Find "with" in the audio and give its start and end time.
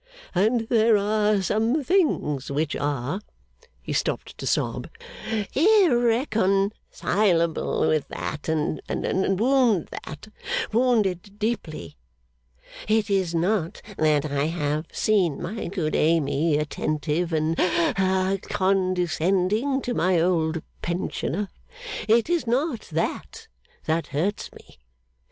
7.87-8.07